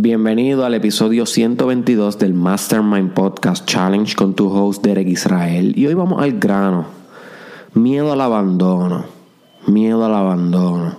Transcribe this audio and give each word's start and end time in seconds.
Bienvenido 0.00 0.64
al 0.64 0.74
episodio 0.74 1.26
122 1.26 2.20
del 2.20 2.32
Mastermind 2.32 3.14
Podcast 3.14 3.66
Challenge 3.66 4.14
con 4.14 4.32
tu 4.34 4.48
host 4.48 4.80
Derek 4.80 5.08
Israel. 5.08 5.76
Y 5.76 5.88
hoy 5.88 5.94
vamos 5.94 6.22
al 6.22 6.38
grano. 6.38 6.86
Miedo 7.74 8.12
al 8.12 8.20
abandono. 8.20 9.06
Miedo 9.66 10.04
al 10.04 10.14
abandono. 10.14 10.98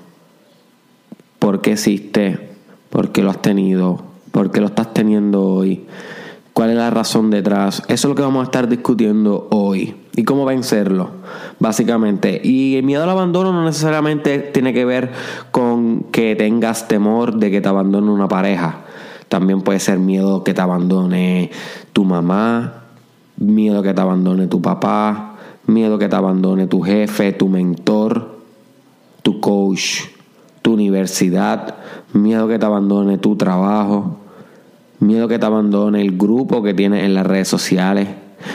¿Por 1.40 1.62
qué 1.62 1.72
existe? 1.72 2.50
¿Por 2.90 3.14
qué 3.14 3.24
lo 3.24 3.30
has 3.30 3.42
tenido? 3.42 4.04
¿Por 4.34 4.52
qué 4.52 4.60
lo 4.60 4.68
estás 4.68 4.94
teniendo 4.94 5.46
hoy? 5.46 5.86
¿Cuál 6.52 6.72
es 6.72 6.76
la 6.76 6.90
razón 6.90 7.30
detrás? 7.30 7.82
Eso 7.88 7.94
es 7.94 8.06
lo 8.10 8.16
que 8.16 8.22
vamos 8.22 8.42
a 8.42 8.52
estar 8.52 8.68
discutiendo 8.68 9.48
hoy. 9.50 9.96
¿Y 10.16 10.24
cómo 10.24 10.46
vencerlo? 10.46 11.12
Básicamente. 11.60 12.42
Y 12.44 12.76
el 12.78 12.84
miedo 12.84 13.04
al 13.04 13.10
abandono 13.10 13.54
no 13.54 13.64
necesariamente 13.64 14.40
tiene 14.40 14.74
que 14.74 14.86
ver 14.86 15.12
con 15.52 16.04
que 16.12 16.36
tengas 16.36 16.88
temor 16.88 17.36
de 17.36 17.52
que 17.52 17.62
te 17.62 17.70
abandone 17.70 18.12
una 18.12 18.28
pareja. 18.28 18.80
También 19.30 19.62
puede 19.62 19.80
ser 19.80 20.00
miedo 20.00 20.44
que 20.44 20.54
te 20.54 20.62
abandone 20.62 21.52
tu 21.94 22.04
mamá, 22.04 22.86
miedo 23.38 23.84
que 23.84 23.94
te 23.94 24.02
abandone 24.02 24.48
tu 24.48 24.62
papá, 24.62 25.36
miedo 25.68 26.00
que 26.00 26.10
te 26.10 26.16
abandone 26.16 26.66
tu 26.66 26.82
jefe, 26.82 27.32
tu 27.32 27.48
mentor, 27.48 28.40
tu 29.22 29.40
coach, 29.40 30.02
tu 30.64 30.74
universidad, 30.74 31.76
miedo 32.14 32.48
que 32.48 32.58
te 32.58 32.66
abandone 32.66 33.20
tu 33.20 33.36
trabajo, 33.36 34.18
miedo 35.00 35.28
que 35.28 35.38
te 35.38 35.46
abandone 35.46 36.02
el 36.02 36.18
grupo 36.18 36.64
que 36.64 36.74
tienes 36.74 37.04
en 37.04 37.14
las 37.14 37.28
redes 37.28 37.48
sociales 37.48 38.08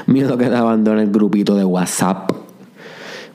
Miedo 0.07 0.37
que 0.37 0.47
te 0.47 0.57
abandone 0.57 1.03
el 1.03 1.11
grupito 1.11 1.55
de 1.55 1.65
WhatsApp. 1.65 2.31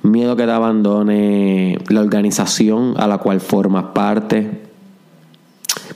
Miedo 0.03 0.35
que 0.35 0.45
te 0.45 0.51
abandone 0.51 1.77
la 1.89 2.01
organización 2.01 2.93
a 2.97 3.07
la 3.07 3.17
cual 3.17 3.39
formas 3.39 3.85
parte. 3.93 4.69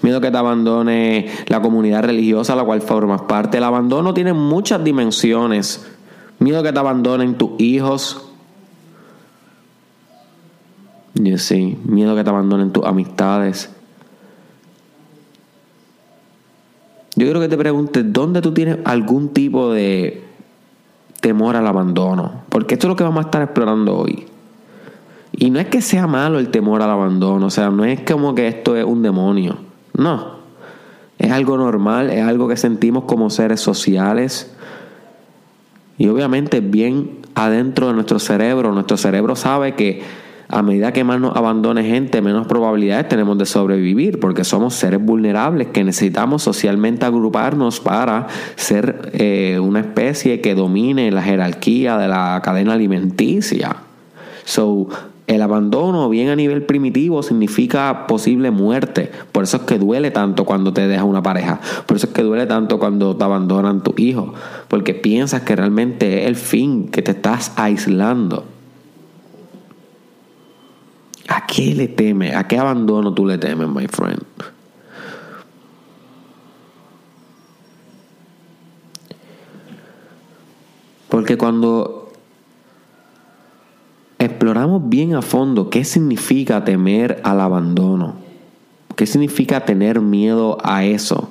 Miedo 0.02 0.20
que 0.20 0.32
te 0.32 0.38
abandone 0.38 1.28
la 1.48 1.62
comunidad 1.62 2.04
religiosa 2.04 2.54
a 2.54 2.56
la 2.58 2.66
cual 2.66 2.82
formas 2.82 3.22
parte. 3.22 3.58
El 3.58 3.64
abandono 3.64 4.14
tiene 4.14 4.34
muchas 4.34 4.84
dimensiones. 4.84 5.86
Miedo 6.40 6.62
que 6.62 6.74
te 6.74 6.80
abandonen 6.80 7.36
tus 7.36 7.52
hijos. 7.60 8.30
Sí, 11.38 11.78
miedo 11.86 12.16
que 12.16 12.24
te 12.24 12.30
abandonen 12.30 12.72
tus 12.72 12.86
amistades. 12.86 13.70
Yo 17.16 17.26
quiero 17.26 17.40
que 17.40 17.48
te 17.48 17.58
preguntes, 17.58 18.04
¿dónde 18.12 18.42
tú 18.42 18.54
tienes 18.54 18.80
algún 18.86 19.30
tipo 19.30 19.72
de 19.72 20.24
temor 21.24 21.56
al 21.56 21.66
abandono. 21.66 22.44
Porque 22.50 22.76
esto 22.76 22.88
es 22.88 22.90
lo 22.90 22.96
que 22.98 23.06
vamos 23.06 23.24
a 23.24 23.28
estar 23.28 23.42
explorando 23.42 23.98
hoy. 23.98 24.26
Y 25.32 25.50
no 25.50 25.60
es 25.60 25.68
que 25.68 25.82
sea 25.82 26.06
malo 26.06 26.38
el 26.38 26.50
temor 26.50 26.82
al 26.82 26.92
abandono, 26.92 27.48
o 27.48 27.50
sea, 27.50 27.70
no 27.70 27.86
es 27.86 28.02
como 28.02 28.36
que 28.36 28.48
esto 28.48 28.76
es 28.76 28.84
un 28.84 29.02
demonio. 29.02 29.58
No. 29.94 30.34
Es 31.18 31.32
algo 31.32 31.56
normal, 31.56 32.12
es 32.12 32.24
algo 32.24 32.50
que 32.50 32.58
sentimos 32.58 33.06
como 33.06 33.30
seres 33.30 33.62
sociales. 33.62 34.54
Y 35.98 36.10
obviamente 36.10 36.60
bien 36.60 37.20
adentro 37.36 37.88
de 37.88 37.94
nuestro 37.94 38.20
cerebro, 38.20 38.74
nuestro 38.74 38.98
cerebro 38.98 39.38
sabe 39.38 39.76
que 39.76 40.04
a 40.54 40.62
medida 40.62 40.94
que 40.94 41.04
más 41.04 41.20
nos 41.20 41.36
abandone 41.36 41.84
gente, 41.84 42.22
menos 42.22 42.46
probabilidades 42.46 43.10
tenemos 43.10 43.40
de 43.40 43.48
sobrevivir, 43.48 44.20
porque 44.20 44.44
somos 44.44 44.76
seres 44.76 45.04
vulnerables 45.04 45.70
que 45.70 45.84
necesitamos 45.84 46.44
socialmente 46.44 47.08
agruparnos 47.08 47.80
para 47.80 48.28
ser 48.56 49.10
eh, 49.14 49.58
una 49.60 49.80
especie 49.80 50.42
que 50.42 50.54
domine 50.54 51.10
la 51.12 51.24
jerarquía 51.24 51.98
de 51.98 52.08
la 52.08 52.40
cadena 52.44 52.74
alimenticia. 52.74 53.78
So, 54.46 54.90
el 55.26 55.42
abandono, 55.42 56.08
bien 56.10 56.30
a 56.30 56.36
nivel 56.36 56.64
primitivo, 56.64 57.24
significa 57.24 58.06
posible 58.06 58.52
muerte. 58.52 59.10
Por 59.32 59.46
eso 59.46 59.58
es 59.58 59.64
que 59.64 59.80
duele 59.80 60.12
tanto 60.12 60.46
cuando 60.46 60.72
te 60.72 60.88
deja 60.88 61.04
una 61.04 61.24
pareja. 61.24 61.62
Por 61.88 61.98
eso 61.98 62.08
es 62.08 62.14
que 62.14 62.22
duele 62.22 62.46
tanto 62.46 62.78
cuando 62.78 63.16
te 63.16 63.24
abandonan 63.24 63.82
tus 63.82 63.98
hijos. 63.98 64.34
Porque 64.68 64.94
piensas 64.94 65.42
que 65.42 65.56
realmente 65.56 66.24
es 66.24 66.28
el 66.28 66.36
fin, 66.36 66.90
que 66.90 67.02
te 67.02 67.12
estás 67.12 67.54
aislando. 67.56 68.53
¿A 71.28 71.46
qué 71.46 71.74
le 71.74 71.88
temes? 71.88 72.36
¿A 72.36 72.48
qué 72.48 72.58
abandono 72.58 73.14
tú 73.14 73.26
le 73.26 73.38
temes, 73.38 73.68
my 73.68 73.88
friend? 73.88 74.24
Porque 81.10 81.38
cuando 81.38 82.12
exploramos 84.18 84.90
bien 84.90 85.16
a 85.16 85.22
fondo 85.22 85.70
qué 85.70 85.86
significa 85.86 86.66
temer 86.66 87.22
al 87.24 87.40
abandono, 87.40 88.16
qué 88.96 89.06
significa 89.06 89.64
tener 89.64 90.02
miedo 90.02 90.58
a 90.64 90.86
eso, 90.86 91.30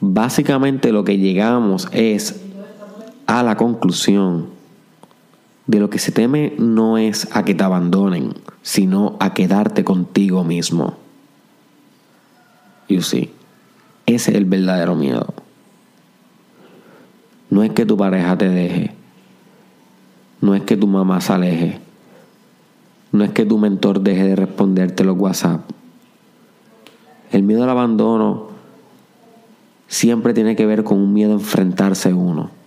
básicamente 0.00 0.90
lo 0.90 1.04
que 1.04 1.18
llegamos 1.18 1.88
es 1.92 2.40
a 3.26 3.42
la 3.42 3.56
conclusión 3.56 4.59
de 5.70 5.78
lo 5.78 5.88
que 5.88 6.00
se 6.00 6.10
teme 6.10 6.52
no 6.58 6.98
es 6.98 7.28
a 7.30 7.44
que 7.44 7.54
te 7.54 7.62
abandonen, 7.62 8.34
sino 8.60 9.16
a 9.20 9.34
quedarte 9.34 9.84
contigo 9.84 10.42
mismo. 10.42 10.96
You 12.88 13.02
see, 13.02 13.30
ese 14.04 14.32
es 14.32 14.36
el 14.36 14.46
verdadero 14.46 14.96
miedo. 14.96 15.32
No 17.50 17.62
es 17.62 17.70
que 17.70 17.86
tu 17.86 17.96
pareja 17.96 18.36
te 18.36 18.48
deje. 18.48 18.94
No 20.40 20.56
es 20.56 20.62
que 20.62 20.76
tu 20.76 20.88
mamá 20.88 21.20
se 21.20 21.34
aleje. 21.34 21.78
No 23.12 23.22
es 23.22 23.30
que 23.30 23.46
tu 23.46 23.56
mentor 23.56 24.00
deje 24.00 24.24
de 24.24 24.36
responderte 24.36 25.04
los 25.04 25.16
WhatsApp. 25.16 25.70
El 27.30 27.44
miedo 27.44 27.62
al 27.62 27.70
abandono 27.70 28.48
siempre 29.86 30.34
tiene 30.34 30.56
que 30.56 30.66
ver 30.66 30.82
con 30.82 30.98
un 30.98 31.12
miedo 31.12 31.30
a 31.30 31.34
enfrentarse 31.34 32.10
a 32.10 32.16
uno 32.16 32.59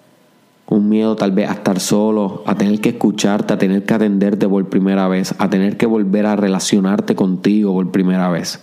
un 0.73 0.89
miedo 0.89 1.15
tal 1.15 1.31
vez 1.31 1.49
a 1.49 1.53
estar 1.53 1.79
solo, 1.79 2.41
a 2.47 2.55
tener 2.55 2.81
que 2.81 2.89
escucharte, 2.89 3.53
a 3.53 3.57
tener 3.59 3.85
que 3.85 3.93
atenderte 3.93 4.47
por 4.49 4.67
primera 4.69 5.07
vez, 5.07 5.35
a 5.37 5.47
tener 5.47 5.77
que 5.77 5.85
volver 5.85 6.25
a 6.25 6.35
relacionarte 6.35 7.15
contigo 7.15 7.73
por 7.73 7.91
primera 7.91 8.29
vez. 8.29 8.59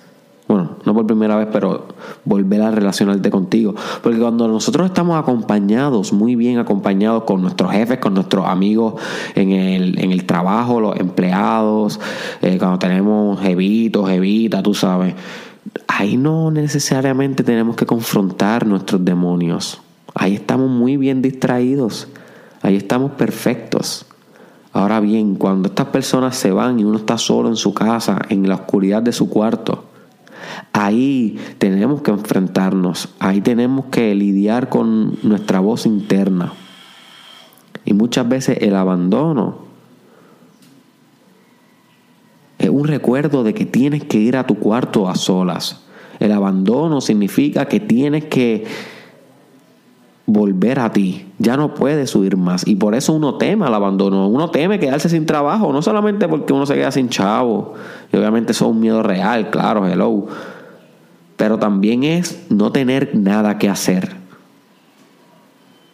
Bueno, 0.49 0.70
no 0.84 0.93
por 0.93 1.06
primera 1.06 1.37
vez, 1.37 1.47
pero 1.53 1.87
volver 2.25 2.62
a 2.62 2.72
relacionarte 2.72 3.31
contigo. 3.31 3.76
Porque 4.03 4.19
cuando 4.19 4.49
nosotros 4.49 4.87
estamos 4.87 5.16
acompañados, 5.16 6.12
muy 6.12 6.34
bien 6.34 6.59
acompañados 6.59 7.22
con 7.22 7.43
nuestros 7.43 7.70
jefes, 7.70 7.99
con 7.99 8.15
nuestros 8.15 8.44
amigos 8.44 8.94
en 9.37 9.53
el, 9.53 10.00
en 10.00 10.10
el 10.10 10.26
trabajo, 10.26 10.81
los 10.81 10.99
empleados, 10.99 12.00
eh, 12.43 12.59
cuando 12.59 12.81
tenemos 12.81 13.41
jevitos, 13.41 14.09
jevita, 14.09 14.65
tú 14.65 14.75
sabes, 14.75 15.15
ahí 15.87 16.16
no 16.16 16.50
necesariamente 16.50 17.44
tenemos 17.44 17.76
que 17.76 17.87
confrontar 17.87 18.66
nuestros 18.66 19.04
demonios 19.04 19.81
Ahí 20.15 20.34
estamos 20.34 20.71
muy 20.71 20.97
bien 20.97 21.22
distraídos. 21.22 22.09
Ahí 22.62 22.76
estamos 22.76 23.12
perfectos. 23.12 24.06
Ahora 24.72 25.00
bien, 25.00 25.34
cuando 25.34 25.69
estas 25.69 25.88
personas 25.88 26.37
se 26.37 26.53
van 26.53 26.78
y 26.78 26.84
uno 26.84 26.98
está 26.98 27.19
solo 27.19 27.48
en 27.48 27.56
su 27.56 27.75
casa, 27.75 28.20
en 28.28 28.49
la 28.49 28.54
oscuridad 28.54 29.03
de 29.03 29.12
su 29.12 29.28
cuarto, 29.28 29.84
ahí 30.72 31.38
tenemos 31.59 32.03
que 32.03 32.12
enfrentarnos, 32.12 33.09
ahí 33.19 33.41
tenemos 33.41 33.87
que 33.87 34.15
lidiar 34.15 34.69
con 34.69 35.19
nuestra 35.22 35.59
voz 35.59 35.87
interna. 35.87 36.53
Y 37.84 37.94
muchas 37.94 38.28
veces 38.28 38.59
el 38.60 38.76
abandono 38.76 39.70
es 42.59 42.69
un 42.69 42.87
recuerdo 42.87 43.43
de 43.43 43.54
que 43.54 43.65
tienes 43.65 44.04
que 44.04 44.19
ir 44.19 44.37
a 44.37 44.47
tu 44.47 44.56
cuarto 44.56 45.09
a 45.09 45.16
solas. 45.16 45.81
El 46.20 46.31
abandono 46.31 47.00
significa 47.00 47.66
que 47.66 47.81
tienes 47.81 48.26
que 48.26 48.66
volver 50.32 50.78
a 50.80 50.92
ti. 50.92 51.26
Ya 51.38 51.56
no 51.56 51.74
puedes 51.74 52.10
subir 52.10 52.36
más. 52.36 52.66
Y 52.66 52.76
por 52.76 52.94
eso 52.94 53.12
uno 53.12 53.36
teme 53.36 53.66
al 53.66 53.74
abandono. 53.74 54.28
Uno 54.28 54.50
teme 54.50 54.78
quedarse 54.78 55.08
sin 55.08 55.26
trabajo. 55.26 55.72
No 55.72 55.82
solamente 55.82 56.28
porque 56.28 56.52
uno 56.52 56.66
se 56.66 56.74
queda 56.74 56.91
sin 56.91 57.08
chavo. 57.08 57.74
Y 58.12 58.16
obviamente 58.16 58.52
eso 58.52 58.66
es 58.66 58.70
un 58.70 58.80
miedo 58.80 59.02
real, 59.02 59.50
claro, 59.50 59.86
hello. 59.86 60.26
Pero 61.36 61.58
también 61.58 62.04
es 62.04 62.46
no 62.50 62.72
tener 62.72 63.14
nada 63.14 63.58
que 63.58 63.69
hacer. 63.69 64.20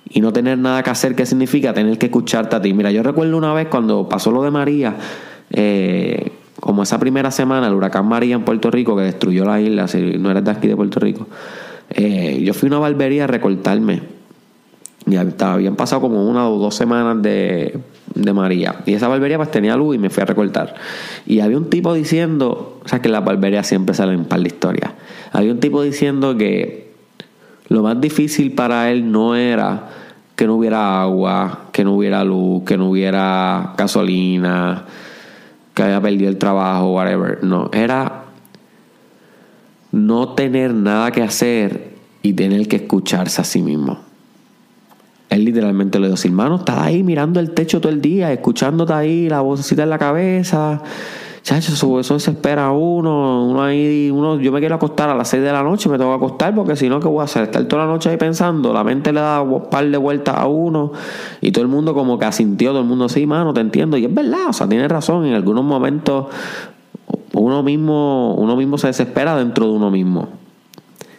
Y 0.08 0.20
no 0.20 0.32
tener 0.32 0.58
nada 0.58 0.82
que 0.82 0.90
hacer, 0.90 1.14
¿qué 1.14 1.26
significa? 1.26 1.74
Tener 1.74 1.98
que 1.98 2.06
escucharte 2.06 2.56
a 2.56 2.62
ti. 2.62 2.72
Mira, 2.72 2.90
yo 2.90 3.02
recuerdo 3.02 3.36
una 3.36 3.52
vez 3.52 3.68
cuando 3.68 4.08
pasó 4.08 4.30
lo 4.30 4.42
de 4.42 4.50
María, 4.50 4.96
eh, 5.50 6.32
como 6.60 6.84
esa 6.84 6.98
primera 6.98 7.30
semana, 7.30 7.66
el 7.66 7.74
huracán 7.74 8.08
María 8.08 8.34
en 8.34 8.44
Puerto 8.44 8.70
Rico, 8.70 8.96
que 8.96 9.02
destruyó 9.02 9.44
la 9.44 9.60
isla, 9.60 9.88
si 9.88 9.98
no 10.18 10.30
eres 10.30 10.44
de 10.44 10.50
aquí 10.50 10.68
de 10.68 10.76
Puerto 10.76 11.00
Rico, 11.00 11.26
eh, 11.90 12.40
yo 12.44 12.54
fui 12.54 12.68
a 12.68 12.70
una 12.70 12.78
barbería 12.78 13.24
a 13.24 13.26
recortarme 13.26 14.15
ya 15.06 15.24
habían 15.52 15.76
pasado 15.76 16.02
como 16.02 16.28
una 16.28 16.48
o 16.48 16.58
dos 16.58 16.74
semanas 16.74 17.22
de, 17.22 17.78
María. 18.34 18.82
Y 18.86 18.94
esa 18.94 19.08
barbería 19.08 19.36
pues 19.36 19.50
tenía 19.50 19.76
luz 19.76 19.94
y 19.94 19.98
me 19.98 20.10
fui 20.10 20.22
a 20.22 20.26
recortar. 20.26 20.74
Y 21.26 21.40
había 21.40 21.56
un 21.56 21.70
tipo 21.70 21.94
diciendo, 21.94 22.80
o 22.84 22.88
sea 22.88 23.00
que 23.00 23.08
las 23.08 23.24
barberías 23.24 23.66
siempre 23.66 23.94
salen 23.94 24.24
para 24.24 24.42
la 24.42 24.48
historia. 24.48 24.94
Había 25.32 25.52
un 25.52 25.60
tipo 25.60 25.82
diciendo 25.82 26.36
que 26.36 26.92
lo 27.68 27.82
más 27.82 28.00
difícil 28.00 28.52
para 28.52 28.90
él 28.90 29.10
no 29.10 29.36
era 29.36 29.88
que 30.34 30.46
no 30.46 30.56
hubiera 30.56 31.00
agua, 31.02 31.66
que 31.72 31.84
no 31.84 31.94
hubiera 31.94 32.22
luz, 32.24 32.64
que 32.64 32.76
no 32.76 32.90
hubiera 32.90 33.74
gasolina, 33.76 34.84
que 35.72 35.82
había 35.82 36.00
perdido 36.00 36.28
el 36.28 36.36
trabajo, 36.36 36.94
whatever. 36.94 37.42
No, 37.42 37.70
era 37.72 38.24
no 39.92 40.34
tener 40.34 40.74
nada 40.74 41.10
que 41.10 41.22
hacer 41.22 41.94
y 42.22 42.34
tener 42.34 42.68
que 42.68 42.76
escucharse 42.76 43.40
a 43.40 43.44
sí 43.44 43.62
mismo. 43.62 44.00
Él 45.36 45.44
literalmente 45.44 46.00
le 46.00 46.08
dijo, 46.08 46.18
hermano, 46.24 46.56
estás 46.56 46.78
ahí 46.78 47.02
mirando 47.02 47.40
el 47.40 47.50
techo 47.50 47.78
todo 47.78 47.92
el 47.92 48.00
día, 48.00 48.32
escuchándote 48.32 48.94
ahí 48.94 49.28
la 49.28 49.42
vocecita 49.42 49.82
en 49.82 49.90
la 49.90 49.98
cabeza. 49.98 50.82
Chacho, 51.42 51.74
eso, 51.74 52.00
eso 52.00 52.14
desespera 52.14 52.66
a 52.66 52.72
uno. 52.72 53.46
Uno 53.46 53.62
ahí, 53.62 54.10
uno, 54.10 54.40
yo 54.40 54.50
me 54.50 54.60
quiero 54.60 54.76
acostar 54.76 55.10
a 55.10 55.14
las 55.14 55.28
6 55.28 55.42
de 55.42 55.52
la 55.52 55.62
noche, 55.62 55.90
me 55.90 55.98
tengo 55.98 56.10
que 56.10 56.24
acostar 56.24 56.54
porque 56.54 56.74
si 56.74 56.88
no, 56.88 57.00
¿qué 57.00 57.06
voy 57.06 57.20
a 57.20 57.24
hacer? 57.24 57.42
Estar 57.44 57.64
toda 57.66 57.84
la 57.84 57.92
noche 57.92 58.08
ahí 58.08 58.16
pensando, 58.16 58.72
la 58.72 58.82
mente 58.82 59.12
le 59.12 59.20
da 59.20 59.42
un 59.42 59.68
par 59.68 59.86
de 59.86 59.98
vueltas 59.98 60.34
a 60.36 60.46
uno 60.46 60.92
y 61.42 61.52
todo 61.52 61.62
el 61.62 61.68
mundo 61.68 61.92
como 61.92 62.18
que 62.18 62.24
asintió, 62.24 62.70
todo 62.70 62.80
el 62.80 62.86
mundo, 62.86 63.08
sí, 63.10 63.26
mano, 63.26 63.52
te 63.52 63.60
entiendo. 63.60 63.98
Y 63.98 64.06
es 64.06 64.14
verdad, 64.14 64.48
o 64.48 64.52
sea, 64.54 64.66
tiene 64.66 64.88
razón, 64.88 65.26
en 65.26 65.34
algunos 65.34 65.64
momentos 65.64 66.28
uno 67.34 67.62
mismo, 67.62 68.34
uno 68.36 68.56
mismo 68.56 68.78
se 68.78 68.86
desespera 68.86 69.36
dentro 69.36 69.66
de 69.66 69.72
uno 69.72 69.90
mismo. 69.90 70.28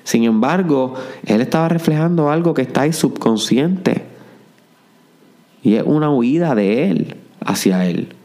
Sin 0.08 0.24
embargo, 0.24 0.94
él 1.26 1.42
estaba 1.42 1.68
reflejando 1.68 2.32
algo 2.32 2.54
que 2.54 2.62
está 2.62 2.82
ahí 2.82 2.94
subconsciente. 2.94 4.07
Y 5.68 5.76
es 5.76 5.84
una 5.86 6.10
huida 6.10 6.56
de 6.56 6.90
él 6.90 7.16
hacia 7.46 7.86
él. 7.86 8.16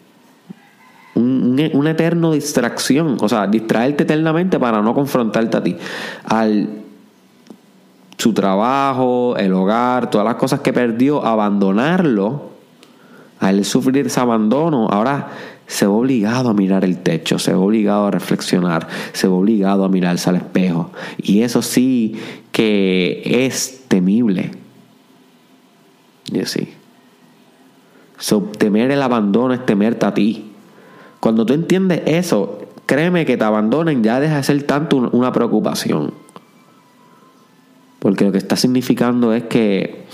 una 1.17 1.91
eterna 1.91 2.31
distracción. 2.31 3.17
O 3.21 3.29
sea, 3.29 3.49
distraerte 3.49 4.05
eternamente 4.05 4.61
para 4.61 4.81
no 4.81 4.95
confrontarte 4.95 5.57
a 5.57 5.63
ti. 5.65 5.77
Al 6.25 6.69
su 8.17 8.33
trabajo, 8.33 9.37
el 9.37 9.53
hogar, 9.55 10.09
todas 10.09 10.25
las 10.25 10.37
cosas 10.37 10.61
que 10.61 10.73
perdió, 10.73 11.27
abandonarlo, 11.27 12.53
al 13.41 13.65
sufrir 13.65 14.07
ese 14.07 14.21
abandono, 14.21 14.87
ahora 14.89 15.31
se 15.67 15.85
ve 15.85 15.93
obligado 15.93 16.51
a 16.51 16.55
mirar 16.55 16.85
el 16.85 16.99
techo, 16.99 17.41
se 17.41 17.51
ve 17.51 17.57
obligado 17.57 18.07
a 18.07 18.13
reflexionar, 18.13 18.87
se 19.13 19.27
ve 19.27 19.35
obligado 19.35 19.85
a 19.85 19.89
mirarse 19.89 20.31
al 20.31 20.37
espejo. 20.37 20.93
Y 21.19 21.43
eso 21.43 21.61
sí 21.61 22.15
que 22.53 23.21
es 23.45 23.87
temible. 23.89 24.53
Y 26.33 26.39
así. 26.39 26.69
Temer 28.59 28.91
el 28.91 29.03
abandono 29.03 29.55
es 29.55 29.65
temerte 29.67 30.07
a 30.07 30.15
ti. 30.15 30.53
Cuando 31.21 31.47
tú 31.47 31.55
entiendes 31.55 32.03
eso, 32.07 32.59
créeme 32.87 33.27
que 33.27 33.37
te 33.37 33.45
abandonen 33.45 34.03
ya 34.03 34.21
deja 34.21 34.37
de 34.37 34.43
ser 34.43 34.63
tanto 34.65 34.97
una 35.13 35.33
preocupación. 35.33 36.15
Porque 37.99 38.25
lo 38.25 38.33
que 38.33 38.39
está 38.39 38.57
significando 38.57 39.33
es 39.33 39.45
que 39.45 40.07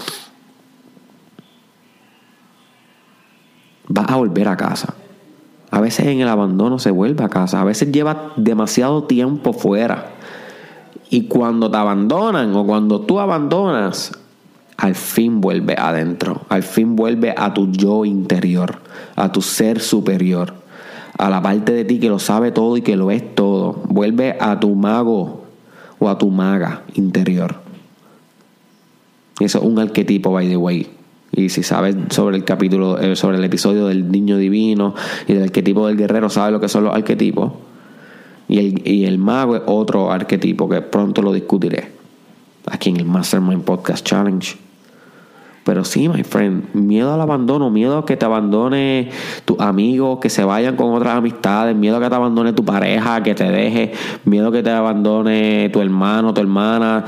vas 3.89 4.11
a 4.11 4.17
volver 4.17 4.49
a 4.49 4.57
casa. 4.57 4.95
A 5.71 5.81
veces 5.81 6.07
en 6.07 6.21
el 6.21 6.29
abandono 6.29 6.79
se 6.79 6.91
vuelve 6.91 7.25
a 7.25 7.29
casa. 7.29 7.61
A 7.61 7.65
veces 7.65 7.91
lleva 7.91 8.33
demasiado 8.37 9.05
tiempo 9.05 9.53
fuera. 9.53 10.13
Y 11.11 11.29
cuando 11.29 11.71
te 11.71 11.77
abandonan 11.77 12.55
o 12.55 12.67
cuando 12.67 13.01
tú 13.01 13.19
abandonas, 13.19 14.13
al 14.79 14.95
fin 14.95 15.41
vuelve 15.41 15.75
adentro. 15.77 16.43
Al 16.49 16.63
fin 16.63 16.97
vuelve 16.97 17.35
a 17.37 17.53
tu 17.53 17.71
yo 17.71 18.05
interior, 18.05 18.79
a 19.17 19.31
tu 19.33 19.43
ser 19.43 19.81
superior, 19.81 20.55
a 21.19 21.29
la 21.29 21.43
parte 21.43 21.73
de 21.73 21.85
ti 21.85 21.99
que 21.99 22.09
lo 22.09 22.21
sabe 22.21 22.53
todo 22.53 22.77
y 22.77 22.83
que 22.83 22.97
lo 22.97 23.11
es 23.11 23.35
todo. 23.35 23.83
Vuelve 23.89 24.37
a 24.41 24.59
tu 24.61 24.75
mago 24.77 25.45
o 25.99 26.09
a 26.09 26.17
tu 26.17 26.31
maga 26.31 26.83
interior. 26.95 27.57
Eso 29.41 29.59
es 29.59 29.65
un 29.65 29.81
arquetipo, 29.81 30.31
by 30.31 30.49
the 30.49 30.57
way. 30.57 30.89
Y 31.33 31.49
si 31.49 31.65
sabes 31.65 31.97
sobre 32.11 32.37
el 32.37 32.45
capítulo, 32.45 33.01
eh, 33.01 33.17
sobre 33.17 33.37
el 33.37 33.45
episodio 33.45 33.87
del 33.89 34.11
niño 34.11 34.39
divino 34.39 34.95
y 35.27 35.35
del 35.35 35.43
arquetipo 35.43 35.89
del 35.89 35.97
guerrero, 35.97 36.31
sabes 36.31 36.53
lo 36.53 36.61
que 36.61 36.69
son 36.69 36.85
los 36.85 36.95
arquetipos. 36.95 37.53
Y 38.47 38.59
el, 38.59 38.89
y 38.89 39.07
el 39.07 39.19
mago 39.19 39.57
es 39.57 39.63
otro 39.67 40.13
arquetipo 40.13 40.69
que 40.69 40.81
pronto 40.83 41.21
lo 41.21 41.33
discutiré 41.33 41.99
aquí 42.67 42.91
en 42.91 42.99
el 42.99 43.07
Mastermind 43.07 43.65
Podcast 43.65 44.07
Challenge. 44.07 44.68
Pero 45.69 45.85
sí, 45.85 46.09
my 46.09 46.25
friend, 46.25 46.73
miedo 46.73 47.13
al 47.13 47.21
abandono, 47.21 47.69
miedo 47.69 47.99
a 47.99 48.07
que 48.07 48.17
te 48.17 48.25
abandone 48.25 49.11
tus 49.45 49.61
amigos, 49.61 50.19
que 50.19 50.31
se 50.31 50.43
vayan 50.43 50.77
con 50.77 50.95
otras 50.95 51.19
amistades, 51.19 51.77
miedo 51.77 51.99
a 51.99 52.01
que 52.01 52.09
te 52.09 52.15
abandone 52.15 52.55
tu 52.55 52.65
pareja, 52.65 53.23
que 53.23 53.35
te 53.35 53.45
deje, 53.45 53.93
miedo 54.25 54.49
a 54.49 54.53
que 54.53 54.63
te 54.63 54.71
abandone 54.71 55.69
tu 55.69 55.83
hermano, 55.83 56.33
tu 56.33 56.41
hermana 56.41 57.05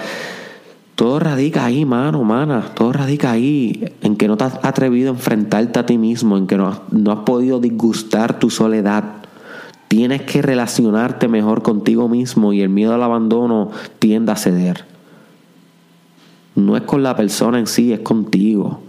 todo 0.95 1.21
radica 1.21 1.65
ahí, 1.65 1.87
mano, 1.87 2.23
mana. 2.23 2.63
Todo 2.75 2.93
radica 2.93 3.31
ahí. 3.31 3.95
En 4.03 4.17
que 4.17 4.29
no 4.29 4.37
te 4.37 4.45
has 4.45 4.63
atrevido 4.63 5.11
a 5.11 5.15
enfrentarte 5.15 5.79
a 5.79 5.87
ti 5.87 5.97
mismo. 5.97 6.37
En 6.37 6.47
que 6.47 6.59
no 6.59 6.83
no 6.91 7.13
has 7.13 7.21
podido 7.21 7.61
disgustar 7.61 8.39
tu 8.39 8.51
soledad. 8.51 9.05
Tienes 9.89 10.21
que 10.21 10.43
relacionarte 10.43 11.29
mejor 11.29 11.63
contigo 11.63 12.11
mismo 12.11 12.53
y 12.53 12.61
el 12.61 12.69
miedo 12.69 12.93
al 12.93 13.03
abandono 13.03 13.71
tiende 13.99 14.33
a 14.33 14.37
ceder. 14.37 14.85
No 16.61 16.77
es 16.77 16.83
con 16.83 17.03
la 17.03 17.17
persona 17.17 17.59
en 17.59 17.67
sí, 17.67 17.93
es 17.93 18.01
contigo. 18.01 18.81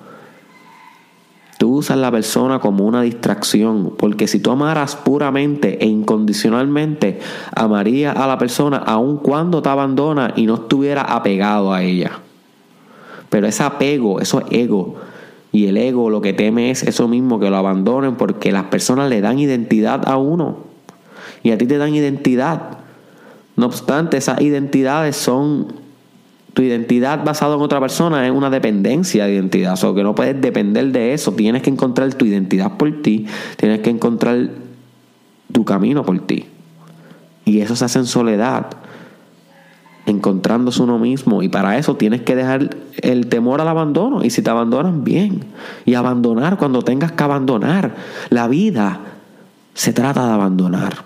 Tú 1.57 1.77
usas 1.77 1.97
la 1.97 2.11
persona 2.11 2.59
como 2.59 2.85
una 2.85 3.03
distracción, 3.03 3.93
porque 3.97 4.27
si 4.27 4.39
tú 4.39 4.51
amaras 4.51 4.95
puramente 4.95 5.83
e 5.83 5.87
incondicionalmente, 5.87 7.19
amarías 7.55 8.15
a 8.17 8.25
la 8.25 8.39
persona 8.39 8.77
aun 8.77 9.17
cuando 9.17 9.61
te 9.61 9.69
abandona 9.69 10.33
y 10.35 10.47
no 10.47 10.55
estuviera 10.55 11.03
apegado 11.03 11.71
a 11.71 11.83
ella. 11.83 12.13
Pero 13.29 13.47
ese 13.47 13.63
apego, 13.63 14.19
eso 14.19 14.41
es 14.41 14.47
ego. 14.49 14.95
Y 15.51 15.67
el 15.67 15.77
ego 15.77 16.09
lo 16.09 16.21
que 16.21 16.33
teme 16.33 16.71
es 16.71 16.81
eso 16.81 17.07
mismo, 17.07 17.39
que 17.39 17.49
lo 17.49 17.57
abandonen 17.57 18.15
porque 18.15 18.51
las 18.51 18.63
personas 18.65 19.09
le 19.09 19.21
dan 19.21 19.37
identidad 19.37 20.09
a 20.09 20.17
uno. 20.17 20.57
Y 21.43 21.51
a 21.51 21.57
ti 21.57 21.67
te 21.67 21.77
dan 21.77 21.93
identidad. 21.93 22.79
No 23.55 23.67
obstante, 23.67 24.17
esas 24.17 24.41
identidades 24.41 25.15
son 25.15 25.80
tu 26.53 26.61
identidad 26.61 27.23
basada 27.23 27.55
en 27.55 27.61
otra 27.61 27.79
persona 27.79 28.25
es 28.25 28.33
una 28.33 28.49
dependencia 28.49 29.25
de 29.25 29.33
identidad, 29.33 29.81
o 29.83 29.95
que 29.95 30.03
no 30.03 30.15
puedes 30.15 30.39
depender 30.41 30.91
de 30.91 31.13
eso, 31.13 31.31
tienes 31.33 31.61
que 31.61 31.69
encontrar 31.69 32.13
tu 32.13 32.25
identidad 32.25 32.77
por 32.77 33.01
ti, 33.01 33.25
tienes 33.57 33.79
que 33.79 33.89
encontrar 33.89 34.49
tu 35.51 35.65
camino 35.65 36.03
por 36.03 36.19
ti. 36.25 36.45
Y 37.45 37.61
eso 37.61 37.75
se 37.75 37.85
hace 37.85 37.99
en 37.99 38.05
soledad, 38.05 38.67
encontrándose 40.05 40.81
uno 40.83 40.99
mismo, 40.99 41.41
y 41.41 41.49
para 41.49 41.77
eso 41.77 41.95
tienes 41.95 42.21
que 42.21 42.35
dejar 42.35 42.75
el 43.01 43.27
temor 43.27 43.61
al 43.61 43.67
abandono, 43.67 44.23
y 44.23 44.29
si 44.29 44.41
te 44.41 44.49
abandonan, 44.49 45.03
bien, 45.03 45.45
y 45.85 45.93
abandonar 45.93 46.57
cuando 46.57 46.81
tengas 46.81 47.13
que 47.13 47.23
abandonar. 47.23 47.95
La 48.29 48.47
vida 48.47 48.99
se 49.73 49.93
trata 49.93 50.25
de 50.27 50.33
abandonar. 50.33 51.05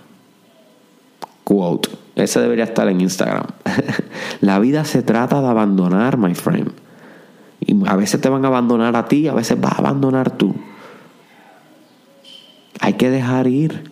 Quote. 1.44 2.05
Ese 2.16 2.40
debería 2.40 2.64
estar 2.64 2.88
en 2.88 3.02
Instagram. 3.02 3.48
la 4.42 4.60
vida 4.60 4.86
se 4.86 5.04
trata 5.04 5.42
de 5.42 5.48
abandonar, 5.48 6.18
my 6.18 6.34
friend. 6.34 6.72
Y 7.60 7.76
a 7.88 7.96
veces 7.96 8.22
te 8.22 8.30
van 8.30 8.46
a 8.46 8.48
abandonar 8.48 8.96
a 8.96 9.08
ti, 9.08 9.28
a 9.28 9.34
veces 9.34 9.60
vas 9.60 9.74
a 9.74 9.78
abandonar 9.80 10.32
tú. 10.32 10.56
Hay 12.80 12.94
que 12.94 13.10
dejar 13.10 13.48
ir. 13.48 13.92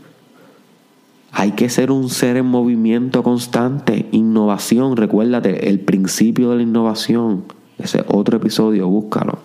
Hay 1.32 1.54
que 1.54 1.70
ser 1.70 1.92
un 1.92 2.10
ser 2.10 2.38
en 2.38 2.46
movimiento 2.46 3.24
constante. 3.24 4.08
Innovación, 4.12 4.96
recuérdate, 4.96 5.70
el 5.70 5.80
principio 5.80 6.52
de 6.52 6.58
la 6.58 6.64
innovación. 6.64 7.46
Ese 7.80 8.06
otro 8.08 8.38
episodio, 8.38 8.88
búscalo. 8.88 9.40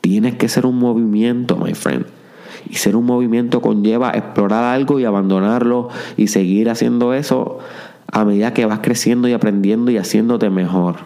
Tienes 0.00 0.34
que 0.34 0.48
ser 0.48 0.66
un 0.66 0.78
movimiento, 0.78 1.56
my 1.56 1.74
friend. 1.74 2.06
Y 2.68 2.74
ser 2.74 2.96
un 2.96 3.06
movimiento 3.06 3.60
conlleva 3.60 4.10
explorar 4.10 4.64
algo 4.64 4.98
y 5.00 5.04
abandonarlo 5.04 5.88
y 6.16 6.28
seguir 6.28 6.70
haciendo 6.70 7.14
eso 7.14 7.58
a 8.10 8.24
medida 8.24 8.54
que 8.54 8.66
vas 8.66 8.80
creciendo 8.80 9.28
y 9.28 9.32
aprendiendo 9.32 9.90
y 9.90 9.98
haciéndote 9.98 10.50
mejor. 10.50 10.96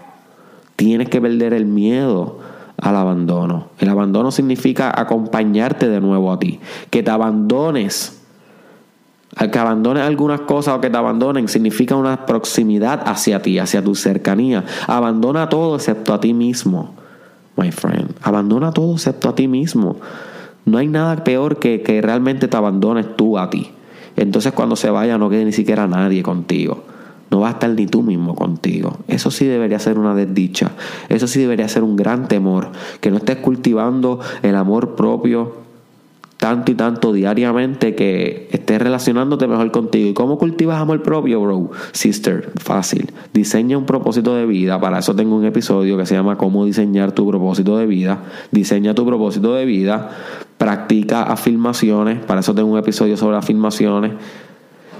Tienes 0.76 1.08
que 1.08 1.20
perder 1.20 1.54
el 1.54 1.66
miedo 1.66 2.38
al 2.80 2.96
abandono. 2.96 3.68
El 3.78 3.88
abandono 3.88 4.30
significa 4.30 4.92
acompañarte 4.94 5.88
de 5.88 6.00
nuevo 6.00 6.32
a 6.32 6.38
ti. 6.38 6.60
Que 6.90 7.02
te 7.02 7.10
abandones. 7.10 8.22
Al 9.36 9.50
que 9.50 9.58
abandones 9.58 10.04
algunas 10.04 10.40
cosas 10.42 10.74
o 10.74 10.80
que 10.80 10.90
te 10.90 10.96
abandonen 10.96 11.48
significa 11.48 11.96
una 11.96 12.26
proximidad 12.26 13.02
hacia 13.06 13.42
ti, 13.42 13.58
hacia 13.58 13.82
tu 13.82 13.94
cercanía. 13.94 14.64
Abandona 14.86 15.48
todo 15.48 15.76
excepto 15.76 16.14
a 16.14 16.20
ti 16.20 16.32
mismo, 16.32 16.94
my 17.56 17.70
friend. 17.70 18.14
Abandona 18.22 18.72
todo 18.72 18.94
excepto 18.94 19.28
a 19.28 19.34
ti 19.34 19.46
mismo. 19.46 19.96
No 20.68 20.78
hay 20.78 20.86
nada 20.86 21.24
peor 21.24 21.58
que 21.58 21.82
que 21.82 22.00
realmente 22.02 22.46
te 22.46 22.56
abandones 22.56 23.16
tú 23.16 23.38
a 23.38 23.48
ti. 23.48 23.70
Entonces 24.16 24.52
cuando 24.52 24.76
se 24.76 24.90
vaya 24.90 25.16
no 25.16 25.30
quede 25.30 25.44
ni 25.44 25.52
siquiera 25.52 25.86
nadie 25.86 26.22
contigo. 26.22 26.82
No 27.30 27.40
va 27.40 27.48
a 27.48 27.50
estar 27.52 27.70
ni 27.70 27.86
tú 27.86 28.02
mismo 28.02 28.34
contigo. 28.34 28.98
Eso 29.06 29.30
sí 29.30 29.46
debería 29.46 29.78
ser 29.78 29.98
una 29.98 30.14
desdicha. 30.14 30.72
Eso 31.08 31.26
sí 31.26 31.40
debería 31.40 31.68
ser 31.68 31.82
un 31.82 31.96
gran 31.96 32.28
temor. 32.28 32.68
Que 33.00 33.10
no 33.10 33.18
estés 33.18 33.36
cultivando 33.36 34.20
el 34.42 34.54
amor 34.56 34.94
propio 34.94 35.68
tanto 36.38 36.70
y 36.70 36.76
tanto 36.76 37.12
diariamente 37.12 37.94
que 37.94 38.48
estés 38.52 38.80
relacionándote 38.80 39.46
mejor 39.46 39.70
contigo. 39.72 40.08
¿Y 40.08 40.14
cómo 40.14 40.38
cultivas 40.38 40.80
amor 40.80 41.02
propio, 41.02 41.40
bro? 41.40 41.70
Sister, 41.92 42.52
fácil. 42.56 43.12
Diseña 43.34 43.76
un 43.76 43.84
propósito 43.84 44.34
de 44.34 44.46
vida. 44.46 44.80
Para 44.80 45.00
eso 45.00 45.14
tengo 45.14 45.36
un 45.36 45.44
episodio 45.44 45.98
que 45.98 46.06
se 46.06 46.14
llama 46.14 46.38
Cómo 46.38 46.64
diseñar 46.64 47.12
tu 47.12 47.28
propósito 47.28 47.76
de 47.76 47.86
vida. 47.86 48.22
Diseña 48.52 48.94
tu 48.94 49.04
propósito 49.04 49.54
de 49.54 49.64
vida. 49.64 50.10
Practica 50.58 51.22
afirmaciones. 51.22 52.24
Para 52.24 52.40
eso 52.40 52.54
tengo 52.54 52.70
un 52.70 52.78
episodio 52.78 53.16
sobre 53.16 53.36
afirmaciones. 53.36 54.12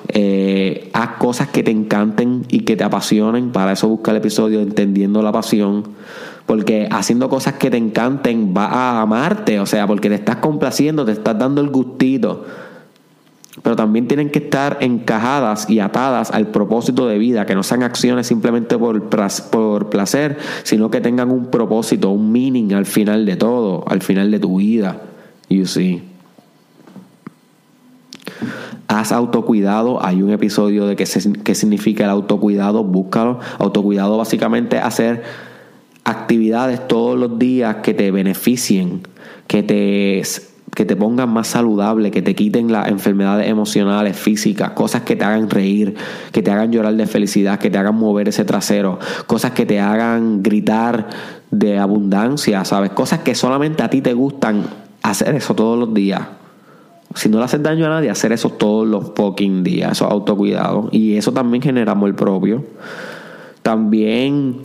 Eh, 0.09 0.88
haz 0.95 1.17
cosas 1.19 1.49
que 1.49 1.62
te 1.62 1.71
encanten 1.71 2.47
y 2.49 2.61
que 2.61 2.77
te 2.77 2.85
apasionen. 2.85 3.50
Para 3.50 3.73
eso 3.73 3.88
busca 3.88 4.12
el 4.12 4.19
episodio 4.19 4.61
Entendiendo 4.61 5.21
la 5.23 5.33
Pasión. 5.33 5.83
Porque 6.47 6.88
haciendo 6.91 7.29
cosas 7.29 7.55
que 7.55 7.71
te 7.71 7.77
encanten 7.77 8.55
va 8.57 8.67
a 8.67 9.03
amarte. 9.03 9.61
O 9.61 9.67
sea, 9.67 9.87
porque 9.87 10.09
te 10.09 10.15
estás 10.15 10.37
complaciendo, 10.37 11.05
te 11.05 11.12
estás 11.12 11.38
dando 11.38 11.61
el 11.61 11.69
gustito. 11.69 12.47
Pero 13.62 13.77
también 13.77 14.07
tienen 14.07 14.31
que 14.31 14.38
estar 14.38 14.79
encajadas 14.81 15.69
y 15.69 15.81
atadas 15.81 16.31
al 16.31 16.47
propósito 16.49 17.09
de 17.09 17.19
vida, 17.19 17.47
que 17.47 17.55
no 17.55 17.62
sean 17.62 17.83
acciones 17.83 18.27
simplemente 18.27 18.79
por, 18.79 19.11
por 19.50 19.91
placer, 19.91 20.38
sino 20.62 20.91
que 20.91 21.00
tengan 21.00 21.31
un 21.31 21.47
propósito, 21.47 22.11
un 22.11 22.31
meaning 22.31 22.73
al 22.73 22.87
final 22.87 23.27
de 23.27 23.37
todo, 23.37 23.85
al 23.88 24.03
final 24.03 24.31
de 24.31 24.38
tu 24.38 24.59
vida. 24.59 25.00
You 25.49 25.67
see 25.67 26.02
haz 28.88 29.12
autocuidado. 29.12 30.05
Hay 30.05 30.23
un 30.23 30.31
episodio 30.31 30.87
de 30.87 30.97
qué, 30.97 31.07
significa 31.07 32.05
el 32.05 32.11
autocuidado, 32.11 32.83
búscalo. 32.83 33.38
Autocuidado 33.59 34.17
básicamente 34.17 34.78
hacer 34.78 35.23
actividades 36.05 36.88
todos 36.88 37.19
los 37.19 37.38
días 37.38 37.76
que 37.76 37.93
te 37.93 38.11
beneficien, 38.11 39.02
que 39.47 39.62
te, 39.62 40.23
que 40.75 40.87
te 40.87 40.97
pongan 40.97 41.28
más 41.28 41.49
saludable, 41.49 42.11
que 42.11 42.23
te 42.23 42.35
quiten 42.35 42.73
las 42.73 42.88
enfermedades 42.88 43.47
emocionales, 43.47 44.17
físicas, 44.17 44.71
cosas 44.71 45.02
que 45.02 45.17
te 45.17 45.25
hagan 45.26 45.50
reír, 45.50 45.95
que 46.33 46.43
te 46.43 46.50
hagan 46.50 46.73
llorar 46.73 46.95
de 46.95 47.07
felicidad, 47.07 47.59
que 47.59 47.69
te 47.69 47.76
hagan 47.76 47.95
mover 47.95 48.28
ese 48.28 48.47
trasero, 48.47 48.99
cosas 49.26 49.50
que 49.50 49.67
te 49.67 49.81
hagan 49.81 50.43
gritar 50.43 51.09
de 51.50 51.78
abundancia, 51.78 52.64
¿sabes? 52.64 52.90
Cosas 52.93 53.21
que 53.21 53.35
solamente 53.35 53.83
a 53.83 53.90
ti 53.90 54.00
te 54.00 54.14
gustan 54.14 54.88
hacer 55.02 55.35
eso 55.35 55.55
todos 55.55 55.78
los 55.78 55.95
días 55.95 56.23
si 57.14 57.28
no 57.28 57.38
le 57.38 57.45
haces 57.45 57.62
daño 57.62 57.87
a 57.87 57.88
nadie, 57.88 58.11
hacer 58.11 58.33
eso 58.33 58.50
todos 58.50 58.87
los 58.87 59.12
fucking 59.14 59.64
días, 59.64 59.93
eso 59.93 60.07
es 60.07 60.12
autocuidado. 60.12 60.88
Y 60.93 61.17
eso 61.17 61.33
también 61.33 61.62
genera 61.62 61.93
amor 61.93 62.14
propio. 62.14 62.64
También 63.62 64.59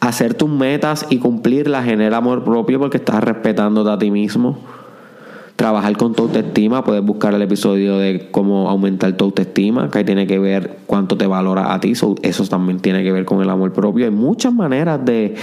hacer 0.00 0.34
tus 0.34 0.48
metas 0.48 1.06
y 1.10 1.18
cumplirlas 1.18 1.84
genera 1.84 2.16
amor 2.16 2.44
propio 2.44 2.78
porque 2.78 2.96
estás 2.96 3.22
respetándote 3.22 3.90
a 3.90 3.98
ti 3.98 4.10
mismo. 4.10 4.58
Trabajar 5.56 5.96
con 5.96 6.14
tu 6.14 6.24
autoestima, 6.24 6.82
puedes 6.82 7.04
buscar 7.04 7.34
el 7.34 7.42
episodio 7.42 7.98
de 7.98 8.28
cómo 8.30 8.68
aumentar 8.68 9.12
tu 9.16 9.26
autoestima, 9.26 9.90
que 9.90 9.98
ahí 9.98 10.04
tiene 10.04 10.26
que 10.26 10.38
ver 10.38 10.78
cuánto 10.86 11.16
te 11.16 11.26
valora 11.26 11.74
a 11.74 11.78
ti, 11.78 11.92
eso 11.92 12.46
también 12.48 12.80
tiene 12.80 13.04
que 13.04 13.12
ver 13.12 13.24
con 13.24 13.42
el 13.42 13.50
amor 13.50 13.72
propio. 13.72 14.06
Hay 14.06 14.10
muchas 14.10 14.52
maneras 14.52 15.04
de 15.04 15.36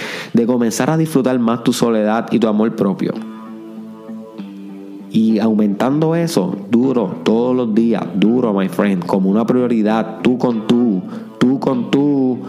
comenzar 0.48 0.90
a 0.90 0.98
disfrutar 0.98 1.38
más 1.40 1.64
tu 1.64 1.72
soledad 1.72 2.28
y 2.32 2.40
tu 2.40 2.48
amor 2.48 2.76
propio. 2.76 3.14
Y 5.12 5.40
aumentando 5.40 6.16
eso, 6.16 6.56
duro, 6.70 7.16
todos 7.24 7.56
los 7.56 7.74
días, 7.74 8.04
duro, 8.16 8.54
my 8.54 8.70
friend, 8.70 9.06
como 9.06 9.30
una 9.30 9.46
prioridad, 9.46 10.20
tú 10.22 10.38
con 10.38 10.68
tú, 10.68 11.02
tú 11.40 11.60
con 11.60 11.90
tú, 11.90 12.40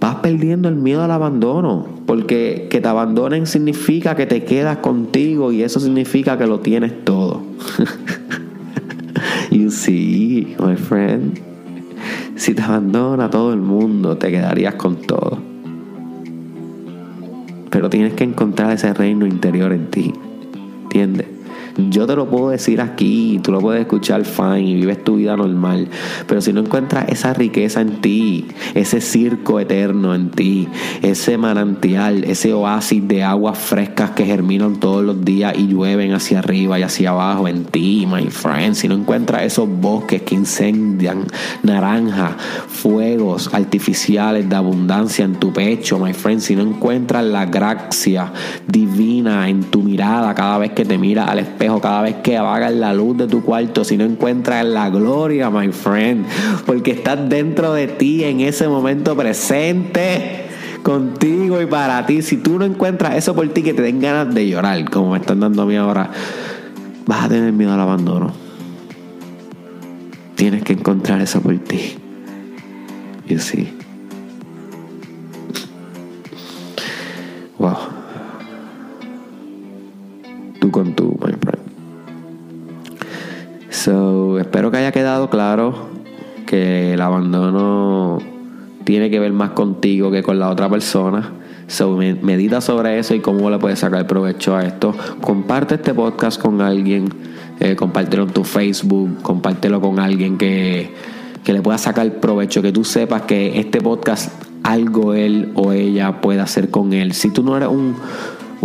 vas 0.00 0.16
perdiendo 0.16 0.68
el 0.68 0.76
miedo 0.76 1.02
al 1.02 1.10
abandono. 1.12 1.86
Porque 2.06 2.66
que 2.70 2.80
te 2.80 2.88
abandonen 2.88 3.46
significa 3.46 4.16
que 4.16 4.26
te 4.26 4.44
quedas 4.44 4.78
contigo 4.78 5.52
y 5.52 5.62
eso 5.62 5.80
significa 5.80 6.38
que 6.38 6.46
lo 6.46 6.60
tienes 6.60 7.04
todo. 7.04 7.42
you 9.50 9.70
see, 9.70 10.56
my 10.60 10.76
friend, 10.76 11.38
si 12.36 12.54
te 12.54 12.62
abandona 12.62 13.30
todo 13.30 13.52
el 13.52 13.60
mundo, 13.60 14.16
te 14.16 14.30
quedarías 14.30 14.74
con 14.74 14.96
todo. 14.96 15.38
Pero 17.70 17.90
tienes 17.90 18.14
que 18.14 18.24
encontrar 18.24 18.72
ese 18.72 18.92
reino 18.94 19.26
interior 19.26 19.72
en 19.72 19.90
ti. 19.90 20.12
¿Entiendes? 20.84 21.25
Yo 21.76 22.06
te 22.06 22.16
lo 22.16 22.26
puedo 22.26 22.48
decir 22.48 22.80
aquí, 22.80 23.38
tú 23.42 23.52
lo 23.52 23.60
puedes 23.60 23.82
escuchar 23.82 24.24
fine 24.24 24.62
y 24.62 24.74
vives 24.76 25.04
tu 25.04 25.16
vida 25.16 25.36
normal. 25.36 25.88
Pero 26.26 26.40
si 26.40 26.52
no 26.52 26.60
encuentras 26.60 27.08
esa 27.10 27.34
riqueza 27.34 27.82
en 27.82 28.00
ti, 28.00 28.46
ese 28.74 29.02
circo 29.02 29.60
eterno 29.60 30.14
en 30.14 30.30
ti, 30.30 30.68
ese 31.02 31.36
manantial, 31.36 32.24
ese 32.24 32.54
oasis 32.54 33.06
de 33.06 33.22
aguas 33.22 33.58
frescas 33.58 34.12
que 34.12 34.24
germinan 34.24 34.80
todos 34.80 35.04
los 35.04 35.22
días 35.22 35.54
y 35.58 35.66
llueven 35.66 36.14
hacia 36.14 36.38
arriba 36.38 36.78
y 36.78 36.82
hacia 36.82 37.10
abajo 37.10 37.46
en 37.46 37.66
ti, 37.66 38.06
my 38.10 38.26
friend. 38.30 38.74
Si 38.74 38.88
no 38.88 38.94
encuentras 38.94 39.42
esos 39.42 39.68
bosques 39.68 40.22
que 40.22 40.34
incendian 40.34 41.24
naranja, 41.62 42.36
fuegos 42.68 43.52
artificiales 43.52 44.48
de 44.48 44.56
abundancia 44.56 45.26
en 45.26 45.34
tu 45.34 45.52
pecho, 45.52 45.98
my 45.98 46.14
friend. 46.14 46.40
Si 46.40 46.56
no 46.56 46.62
encuentras 46.62 47.22
la 47.24 47.44
gracia 47.44 48.32
divina 48.66 49.48
en 49.50 49.64
tu 49.64 49.82
mirada 49.82 50.34
cada 50.34 50.56
vez 50.56 50.72
que 50.72 50.86
te 50.86 50.96
miras 50.96 51.28
al 51.28 51.40
espejo 51.40 51.65
cada 51.80 52.02
vez 52.02 52.16
que 52.16 52.36
apagas 52.36 52.72
la 52.72 52.94
luz 52.94 53.16
de 53.16 53.26
tu 53.26 53.42
cuarto, 53.42 53.84
si 53.84 53.96
no 53.96 54.04
encuentras 54.04 54.64
la 54.64 54.88
gloria, 54.90 55.50
my 55.50 55.72
friend, 55.72 56.26
porque 56.64 56.92
estás 56.92 57.28
dentro 57.28 57.72
de 57.72 57.88
ti 57.88 58.24
en 58.24 58.40
ese 58.40 58.68
momento 58.68 59.16
presente 59.16 60.46
contigo 60.82 61.60
y 61.60 61.66
para 61.66 62.06
ti. 62.06 62.22
Si 62.22 62.36
tú 62.36 62.58
no 62.58 62.64
encuentras 62.64 63.16
eso 63.16 63.34
por 63.34 63.48
ti, 63.48 63.62
que 63.62 63.74
te 63.74 63.82
den 63.82 64.00
ganas 64.00 64.32
de 64.32 64.48
llorar, 64.48 64.88
como 64.90 65.10
me 65.10 65.18
están 65.18 65.40
dando 65.40 65.62
a 65.62 65.66
mí 65.66 65.76
ahora, 65.76 66.10
vas 67.06 67.24
a 67.24 67.28
tener 67.28 67.52
miedo 67.52 67.72
al 67.72 67.80
abandono. 67.80 68.32
Tienes 70.36 70.62
que 70.62 70.74
encontrar 70.74 71.20
eso 71.20 71.40
por 71.40 71.58
ti. 71.58 71.96
Y 73.28 73.38
sí. 73.38 73.72
Wow. 77.58 77.76
Tú 80.60 80.70
con 80.70 80.94
tú, 80.94 81.18
my 81.24 81.32
friend. 81.32 81.55
So, 83.86 84.40
espero 84.40 84.72
que 84.72 84.78
haya 84.78 84.90
quedado 84.90 85.30
claro 85.30 85.72
que 86.44 86.94
el 86.94 87.00
abandono 87.00 88.18
tiene 88.82 89.10
que 89.10 89.20
ver 89.20 89.32
más 89.32 89.50
contigo 89.50 90.10
que 90.10 90.24
con 90.24 90.40
la 90.40 90.50
otra 90.50 90.68
persona. 90.68 91.34
So, 91.68 91.96
medita 91.96 92.60
sobre 92.60 92.98
eso 92.98 93.14
y 93.14 93.20
cómo 93.20 93.48
le 93.48 93.60
puedes 93.60 93.78
sacar 93.78 94.04
provecho 94.08 94.56
a 94.56 94.64
esto. 94.64 94.92
Comparte 95.20 95.76
este 95.76 95.94
podcast 95.94 96.42
con 96.42 96.62
alguien, 96.62 97.14
eh, 97.60 97.76
compártelo 97.76 98.24
en 98.24 98.30
tu 98.30 98.42
Facebook, 98.42 99.22
compártelo 99.22 99.80
con 99.80 100.00
alguien 100.00 100.36
que, 100.36 100.92
que 101.44 101.52
le 101.52 101.62
pueda 101.62 101.78
sacar 101.78 102.12
provecho, 102.14 102.62
que 102.62 102.72
tú 102.72 102.82
sepas 102.82 103.22
que 103.22 103.60
este 103.60 103.80
podcast 103.80 104.32
algo 104.64 105.14
él 105.14 105.52
o 105.54 105.70
ella 105.70 106.20
puede 106.20 106.40
hacer 106.40 106.72
con 106.72 106.92
él. 106.92 107.12
Si 107.12 107.30
tú 107.30 107.44
no 107.44 107.56
eres 107.56 107.68
un 107.68 107.94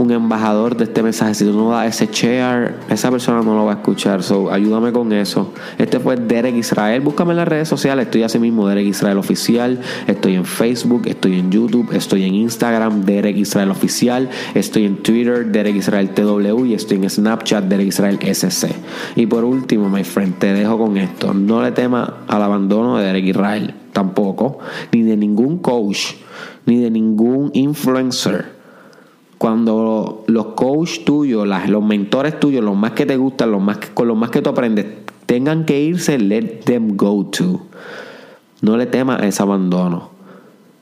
un 0.02 0.12
embajador 0.12 0.76
de 0.76 0.86
este 0.86 1.04
mensaje. 1.04 1.34
Si 1.36 1.46
tú 1.46 1.54
no 1.54 1.72
das 1.72 1.88
ese 2.02 2.12
share, 2.12 2.76
esa 2.90 3.12
persona 3.12 3.42
no 3.42 3.56
lo 3.56 3.66
va 3.66 3.74
a 3.74 3.76
escuchar. 3.76 4.24
So, 4.24 4.52
ayúdame 4.52 4.92
con 4.92 5.14
eso. 5.14 5.54
Este 5.78 6.00
fue 6.00 6.16
Derek 6.16 6.56
Israel. 6.56 7.02
Búscame 7.02 7.32
en 7.32 7.38
las 7.38 7.48
redes 7.48 7.68
sociales. 7.68 8.06
Estoy 8.06 8.24
así 8.24 8.40
mismo, 8.40 8.68
Derek 8.68 8.88
Israel 8.88 9.18
Oficial. 9.18 9.80
Estoy 10.08 10.36
en 10.36 10.46
Facebook, 10.46 11.04
estoy 11.06 11.40
en 11.40 11.52
YouTube, 11.52 11.92
estoy 11.94 12.24
en 12.24 12.36
Instagram, 12.36 13.06
Derek 13.06 13.38
Israel 13.38 13.70
Oficial. 13.70 14.30
Estoy 14.56 14.86
en 14.86 14.98
Twitter, 14.98 15.46
Derek 15.52 15.76
Israel 15.76 16.10
TW. 16.10 16.66
Y 16.66 16.74
estoy 16.74 16.98
en 16.98 17.10
Snapchat, 17.10 17.66
Derek 17.66 17.88
Israel 17.88 18.20
SC. 18.22 18.70
Y 19.16 19.28
por 19.28 19.44
último, 19.44 19.90
my 19.90 20.04
friend, 20.04 20.40
te 20.40 20.54
dejo 20.54 20.78
con 20.78 20.98
esto. 20.98 21.34
No 21.34 21.62
le 21.62 21.72
temas 21.72 22.10
al 22.28 22.42
abandono 22.42 22.98
de 22.98 23.06
Derek 23.06 23.26
Israel. 23.26 23.76
Tampoco. 23.94 24.60
Ni 24.92 25.04
de 25.04 25.18
ningún 25.18 25.60
coach. 25.60 26.16
Ni 26.66 26.78
de 26.78 26.90
ningún 26.90 27.52
influencer 27.54 28.61
cuando 29.42 30.24
los 30.28 30.46
coaches 30.54 31.04
tuyos, 31.04 31.48
los 31.68 31.84
mentores 31.84 32.40
tuyos, 32.40 32.64
los 32.64 32.76
más 32.78 32.92
que 32.92 33.08
te 33.08 33.18
gustan, 33.18 33.50
los 33.50 33.60
más 33.60 33.80
con 33.96 34.08
los 34.08 34.16
más 34.16 34.30
que 34.30 34.40
tú 34.44 34.52
aprendes, 34.52 34.86
tengan 35.26 35.66
que 35.66 35.82
irse, 35.82 36.20
let 36.20 36.60
them 36.64 36.96
go 36.96 37.26
to. 37.26 37.60
No 38.62 38.78
le 38.78 38.86
temas 38.86 39.24
ese 39.24 39.42
abandono. 39.42 40.12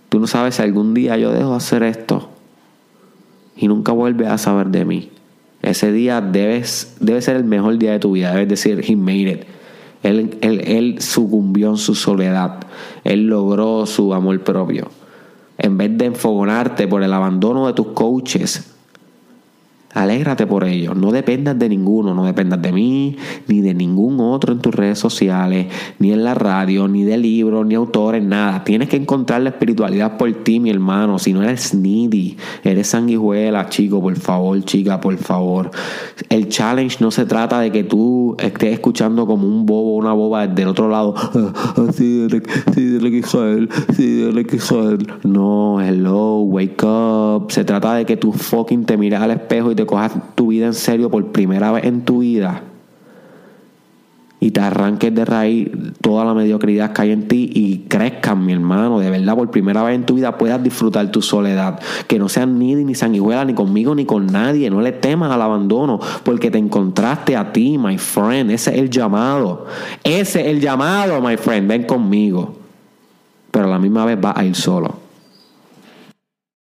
Tú 0.09 0.19
no 0.19 0.27
sabes 0.27 0.55
si 0.55 0.61
algún 0.61 0.93
día 0.93 1.15
yo 1.15 1.31
dejo 1.31 1.51
de 1.51 1.55
hacer 1.55 1.83
esto 1.83 2.27
y 3.55 3.69
nunca 3.69 3.93
vuelves 3.93 4.27
a 4.27 4.37
saber 4.37 4.67
de 4.67 4.83
mí. 4.83 5.09
Ese 5.61 5.93
día 5.93 6.19
debe 6.19 6.65
ser 6.65 7.37
el 7.37 7.45
mejor 7.45 7.77
día 7.77 7.93
de 7.93 7.99
tu 7.99 8.11
vida. 8.11 8.33
Debes 8.33 8.49
decir, 8.49 8.83
he 8.85 8.97
made 8.97 9.31
it. 9.31 9.43
Él, 10.03 10.37
él, 10.41 10.59
él 10.65 11.01
sucumbió 11.01 11.69
en 11.69 11.77
su 11.77 11.95
soledad. 11.95 12.59
Él 13.05 13.27
logró 13.27 13.85
su 13.85 14.13
amor 14.13 14.37
propio 14.41 14.89
en 15.59 15.77
vez 15.77 15.97
de 15.97 16.05
enfogonarte 16.05 16.87
por 16.87 17.03
el 17.03 17.13
abandono 17.13 17.67
de 17.67 17.73
tus 17.73 17.87
coaches, 17.87 18.78
Alégrate 19.93 20.45
por 20.45 20.65
ello. 20.65 20.93
No 20.93 21.11
dependas 21.11 21.57
de 21.57 21.67
ninguno. 21.67 22.13
No 22.13 22.25
dependas 22.25 22.61
de 22.61 22.71
mí, 22.71 23.17
ni 23.47 23.61
de 23.61 23.73
ningún 23.73 24.19
otro 24.19 24.53
en 24.53 24.59
tus 24.59 24.73
redes 24.73 24.99
sociales, 24.99 25.67
ni 25.97 26.11
en 26.11 26.23
la 26.23 26.35
radio, 26.35 26.87
ni 26.87 27.03
de 27.03 27.17
libros, 27.17 27.65
ni 27.65 27.75
autores, 27.75 28.23
nada. 28.23 28.63
Tienes 28.63 28.89
que 28.89 28.97
encontrar 28.97 29.41
la 29.41 29.49
espiritualidad 29.49 30.17
por 30.17 30.31
ti, 30.43 30.59
mi 30.59 30.69
hermano. 30.69 31.17
Si 31.17 31.33
no 31.33 31.41
eres 31.41 31.73
needy, 31.73 32.37
eres 32.63 32.87
sanguijuela, 32.87 33.69
chico, 33.69 34.01
por 34.01 34.15
favor, 34.17 34.63
chica, 34.63 34.99
por 34.99 35.17
favor. 35.17 35.71
El 36.29 36.49
challenge 36.49 36.97
no 36.99 37.09
se 37.11 37.25
trata 37.25 37.59
de 37.59 37.71
que 37.71 37.83
tú 37.83 38.35
estés 38.39 38.73
escuchando 38.73 39.25
como 39.25 39.47
un 39.47 39.65
bobo 39.65 39.95
una 39.95 40.13
boba 40.13 40.47
del 40.47 40.67
otro 40.67 40.89
lado. 40.89 41.15
Sí, 41.93 42.27
sí, 42.73 43.21
sí, 43.95 44.31
No, 45.23 45.81
hello, 45.81 46.39
wake 46.41 46.83
up. 46.83 47.51
Se 47.51 47.63
trata 47.63 47.95
de 47.95 48.05
que 48.05 48.15
tú 48.15 48.31
fucking 48.31 48.85
te 48.85 48.97
miras 48.97 49.21
al 49.21 49.31
espejo 49.31 49.71
y 49.71 49.75
te 49.79 49.85
cojas 49.85 50.11
tu 50.35 50.47
vida 50.47 50.65
en 50.65 50.73
serio 50.73 51.09
por 51.09 51.31
primera 51.31 51.71
vez 51.71 51.85
en 51.85 52.01
tu 52.01 52.19
vida 52.19 52.63
y 54.41 54.51
te 54.51 54.59
arranques 54.59 55.13
de 55.13 55.25
raíz 55.25 55.69
toda 56.01 56.23
la 56.23 56.33
mediocridad 56.33 56.91
que 56.93 57.01
hay 57.01 57.11
en 57.11 57.27
ti 57.27 57.49
y 57.53 57.79
crezcas, 57.89 58.37
mi 58.37 58.53
hermano. 58.53 58.99
De 58.99 59.09
verdad, 59.09 59.35
por 59.35 59.51
primera 59.51 59.83
vez 59.83 59.95
en 59.95 60.05
tu 60.05 60.15
vida 60.15 60.37
puedas 60.37 60.63
disfrutar 60.63 61.11
tu 61.11 61.21
soledad. 61.21 61.79
Que 62.07 62.19
no 62.19 62.29
seas 62.29 62.47
ni 62.47 62.73
ni 62.75 62.95
sanguijuela, 62.95 63.43
ni 63.43 63.53
conmigo, 63.53 63.95
ni 63.95 64.05
con 64.05 64.27
nadie. 64.27 64.69
No 64.69 64.79
le 64.79 64.93
temas 64.93 65.29
al 65.31 65.41
abandono, 65.41 65.99
porque 66.23 66.51
te 66.51 66.57
encontraste 66.57 67.35
a 67.35 67.51
ti, 67.51 67.77
my 67.77 67.97
friend. 67.97 68.51
Ese 68.51 68.71
es 68.71 68.79
el 68.79 68.89
llamado. 68.89 69.65
Ese 70.05 70.41
es 70.41 70.47
el 70.47 70.61
llamado, 70.61 71.21
my 71.21 71.35
friend. 71.35 71.67
Ven 71.67 71.83
conmigo. 71.83 72.55
Pero 73.51 73.65
a 73.65 73.69
la 73.69 73.79
misma 73.79 74.05
vez 74.05 74.19
vas 74.21 74.37
a 74.37 74.45
ir 74.45 74.55
solo. 74.55 75.08